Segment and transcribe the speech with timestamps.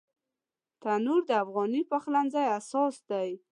[0.81, 3.29] تنور د افغاني پخلنځي اساس دی